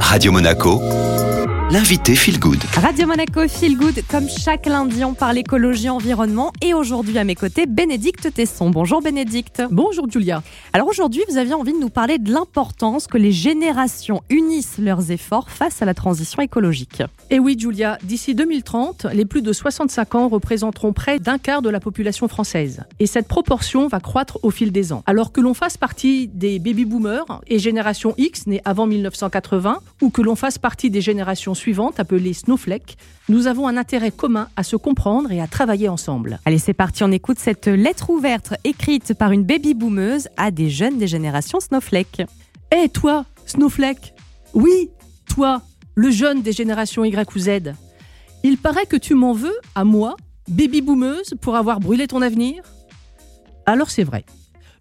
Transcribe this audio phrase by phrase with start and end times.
[0.00, 0.80] Radio Monaco,
[1.70, 2.62] l'invité Feel Good.
[2.76, 6.52] Radio Monaco Feel Good, comme chaque lundi, on parle écologie, environnement.
[6.62, 8.70] Et aujourd'hui, à mes côtés, Bénédicte Tesson.
[8.70, 9.62] Bonjour Bénédicte.
[9.70, 10.42] Bonjour Julia.
[10.72, 15.10] Alors aujourd'hui, vous aviez envie de nous parler de l'importance que les générations unissent leurs
[15.10, 17.02] efforts face à la transition écologique.
[17.30, 21.70] Et oui Julia, d'ici 2030, les plus de 65 ans représenteront près d'un quart de
[21.70, 22.84] la population française.
[23.00, 25.02] Et cette proportion va croître au fil des ans.
[25.06, 30.22] Alors que l'on fasse partie des baby-boomers et génération X née avant 1980, ou que
[30.22, 32.96] l'on fasse partie des générations suivantes appelées snowflakes,
[33.28, 36.38] nous avons un intérêt commun à se comprendre et à travailler ensemble.
[36.44, 40.98] Allez, c'est parti, on écoute cette lettre ouverte écrite par une baby-boomeuse à des jeunes
[40.98, 42.22] des générations snowflakes.
[42.72, 44.14] Hé toi, snowflake
[44.54, 44.90] Oui,
[45.28, 45.62] toi,
[45.96, 47.74] le jeune des générations Y ou Z.
[48.44, 50.16] Il paraît que tu m'en veux, à moi,
[50.48, 52.62] baby-boomeuse, pour avoir brûlé ton avenir
[53.66, 54.24] Alors c'est vrai.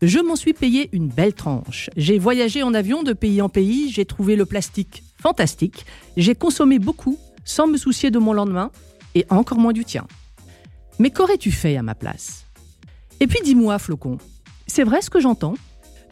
[0.01, 1.89] Je m'en suis payé une belle tranche.
[1.95, 5.85] J'ai voyagé en avion de pays en pays, j'ai trouvé le plastique fantastique,
[6.17, 8.71] j'ai consommé beaucoup sans me soucier de mon lendemain
[9.15, 10.05] et encore moins du tien.
[10.99, 12.45] Mais qu'aurais-tu fait à ma place?
[13.19, 14.17] Et puis dis-moi, Flocon,
[14.67, 15.55] c'est vrai ce que j'entends?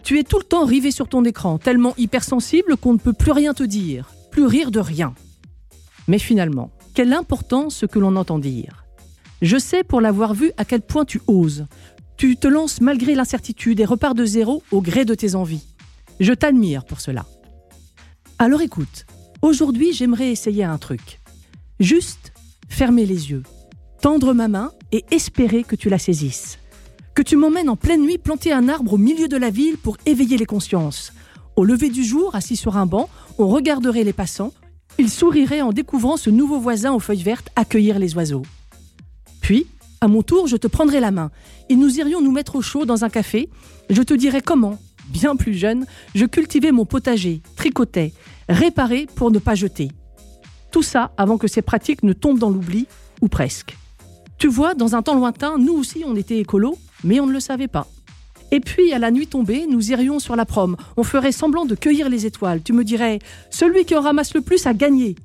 [0.03, 3.31] Tu es tout le temps rivé sur ton écran, tellement hypersensible qu'on ne peut plus
[3.31, 5.13] rien te dire, plus rire de rien.
[6.07, 8.85] Mais finalement, quelle importance ce que l'on entend dire?
[9.41, 11.65] Je sais pour l'avoir vu à quel point tu oses.
[12.23, 15.65] Tu te lances malgré l'incertitude et repars de zéro au gré de tes envies.
[16.21, 17.25] Je t'admire pour cela.
[18.39, 19.05] Alors écoute,
[19.41, 21.19] aujourd'hui j'aimerais essayer un truc.
[21.81, 22.31] Juste
[22.69, 23.43] fermer les yeux,
[24.01, 26.59] tendre ma main et espérer que tu la saisisses.
[27.13, 29.97] Que tu m'emmènes en pleine nuit planter un arbre au milieu de la ville pour
[30.05, 31.11] éveiller les consciences.
[31.57, 34.53] Au lever du jour, assis sur un banc, on regarderait les passants.
[34.97, 38.43] Ils souriraient en découvrant ce nouveau voisin aux feuilles vertes accueillir les oiseaux.
[39.41, 39.67] Puis,
[40.03, 41.31] à mon tour, je te prendrai la main
[41.69, 43.49] et nous irions nous mettre au chaud dans un café.
[43.89, 48.11] Je te dirai comment, bien plus jeune, je cultivais mon potager, tricotais,
[48.49, 49.89] réparais pour ne pas jeter.
[50.71, 52.87] Tout ça avant que ces pratiques ne tombent dans l'oubli,
[53.21, 53.77] ou presque.
[54.37, 57.39] Tu vois, dans un temps lointain, nous aussi on était écolos, mais on ne le
[57.39, 57.87] savait pas.
[58.51, 60.75] Et puis, à la nuit tombée, nous irions sur la prom.
[60.97, 62.61] On ferait semblant de cueillir les étoiles.
[62.61, 65.15] Tu me dirais, celui qui en ramasse le plus a gagné.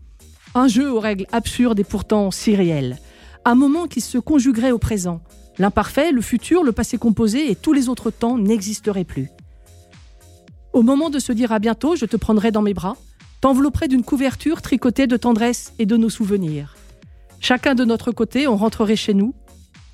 [0.55, 2.97] Un jeu aux règles absurdes et pourtant si réelles.
[3.49, 5.23] Un moment qui se conjuguerait au présent.
[5.57, 9.31] L'imparfait, le futur, le passé composé et tous les autres temps n'existeraient plus.
[10.75, 12.99] Au moment de se dire à bientôt, je te prendrai dans mes bras,
[13.41, 16.77] t'envelopperai d'une couverture tricotée de tendresse et de nos souvenirs.
[17.41, 19.33] Chacun de notre côté, on rentrerait chez nous,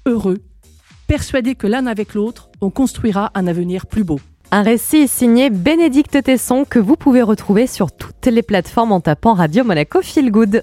[0.04, 0.42] heureux,
[1.06, 4.19] persuadés que l'un avec l'autre, on construira un avenir plus beau.
[4.50, 9.34] Un récit signé Bénédicte Tesson que vous pouvez retrouver sur toutes les plateformes en tapant
[9.34, 10.62] Radio Monaco Feel Good.